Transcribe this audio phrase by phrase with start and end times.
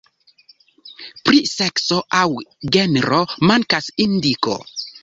[1.27, 2.27] Pri sekso aŭ
[2.79, 3.21] genro
[3.53, 4.63] mankas indiko.